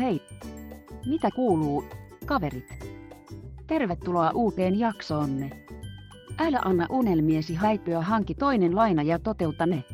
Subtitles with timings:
[0.00, 0.22] Hei!
[1.06, 1.84] Mitä kuuluu,
[2.26, 2.68] kaverit?
[3.66, 5.50] Tervetuloa uuteen jaksoonne.
[6.38, 9.84] Älä anna unelmiesi häipyä hanki toinen laina ja toteuta ne.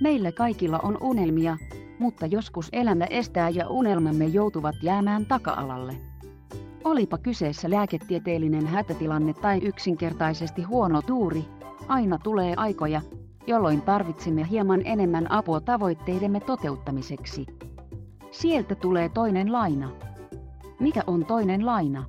[0.00, 1.56] Meillä kaikilla on unelmia,
[1.98, 5.96] mutta joskus elämä estää ja unelmamme joutuvat jäämään taka-alalle.
[6.84, 11.44] Olipa kyseessä lääketieteellinen hätätilanne tai yksinkertaisesti huono tuuri,
[11.88, 13.00] aina tulee aikoja,
[13.46, 17.46] jolloin tarvitsemme hieman enemmän apua tavoitteidemme toteuttamiseksi.
[18.30, 19.90] Sieltä tulee toinen laina.
[20.80, 22.04] Mikä on toinen laina?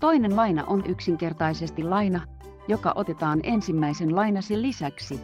[0.00, 2.20] Toinen laina on yksinkertaisesti laina,
[2.68, 5.20] joka otetaan ensimmäisen lainasi lisäksi.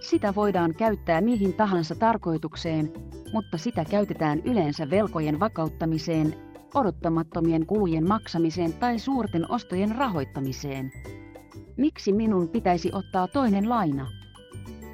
[0.00, 2.92] Sitä voidaan käyttää mihin tahansa tarkoitukseen,
[3.32, 6.34] mutta sitä käytetään yleensä velkojen vakauttamiseen,
[6.74, 10.92] odottamattomien kulujen maksamiseen tai suurten ostojen rahoittamiseen.
[11.76, 14.06] Miksi minun pitäisi ottaa toinen laina?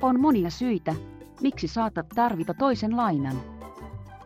[0.02, 0.94] On monia syitä,
[1.42, 3.59] miksi saatat tarvita toisen lainan.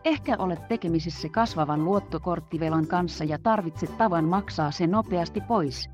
[0.05, 5.89] Ehkä olet tekemisissä kasvavan luottokorttivelan kanssa ja tarvitset tavan maksaa se nopeasti pois.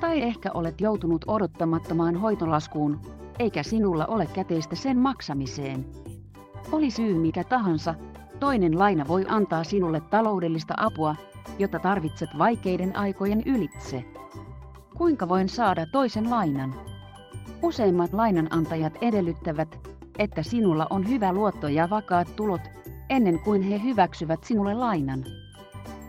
[0.00, 3.00] Tai ehkä olet joutunut odottamattomaan hoitolaskuun,
[3.38, 5.86] eikä sinulla ole käteistä sen maksamiseen.
[6.72, 7.94] Oli syy mikä tahansa,
[8.40, 11.16] toinen laina voi antaa sinulle taloudellista apua,
[11.58, 14.04] jota tarvitset vaikeiden aikojen ylitse.
[14.96, 16.74] Kuinka voin saada toisen lainan?
[17.62, 19.88] Useimmat lainanantajat edellyttävät,
[20.18, 22.60] että sinulla on hyvä luotto ja vakaat tulot,
[23.10, 25.24] ennen kuin he hyväksyvät sinulle lainan.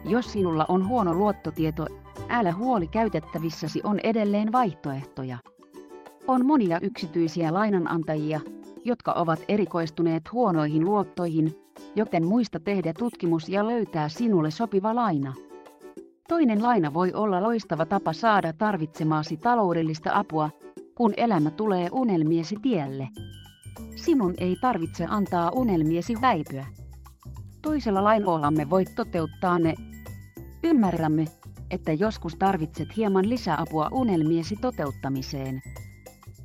[0.05, 1.87] Jos sinulla on huono luottotieto,
[2.29, 5.37] älä huoli käytettävissäsi on edelleen vaihtoehtoja.
[6.27, 8.39] On monia yksityisiä lainanantajia,
[8.85, 11.55] jotka ovat erikoistuneet huonoihin luottoihin,
[11.95, 15.33] joten muista tehdä tutkimus ja löytää sinulle sopiva laina.
[16.27, 20.49] Toinen laina voi olla loistava tapa saada tarvitsemaasi taloudellista apua,
[20.95, 23.07] kun elämä tulee unelmiesi tielle.
[23.95, 26.65] Sinun ei tarvitse antaa unelmiesi väipyä.
[27.65, 29.75] Toisella lainollamme voit toteuttaa ne.
[30.63, 31.25] Ymmärrämme,
[31.71, 35.61] että joskus tarvitset hieman lisäapua unelmiesi toteuttamiseen.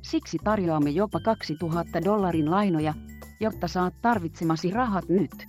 [0.01, 2.93] Siksi tarjoamme jopa 2000 dollarin lainoja,
[3.39, 5.47] jotta saat tarvitsemasi rahat nyt.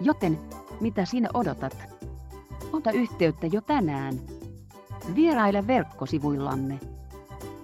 [0.00, 0.38] Joten,
[0.80, 1.76] mitä sinä odotat?
[2.72, 4.14] Ota yhteyttä jo tänään.
[5.14, 6.80] Vieraile verkkosivuillamme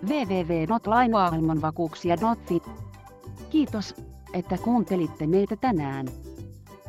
[0.09, 2.63] www.lainoailmanvakuuksia.fi.
[3.51, 3.95] Kiitos,
[4.33, 6.07] että kuuntelitte meitä tänään.